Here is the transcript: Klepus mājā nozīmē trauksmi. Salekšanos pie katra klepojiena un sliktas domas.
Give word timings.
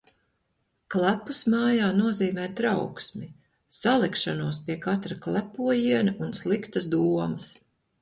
Klepus 0.95 1.41
mājā 1.55 1.89
nozīmē 1.97 2.47
trauksmi. 2.61 3.31
Salekšanos 3.83 4.61
pie 4.67 4.81
katra 4.89 5.21
klepojiena 5.29 6.19
un 6.29 6.39
sliktas 6.45 6.95
domas. 6.99 7.57